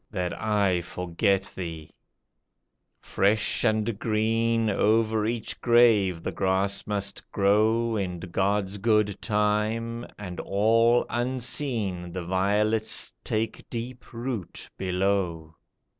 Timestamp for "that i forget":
0.09-1.53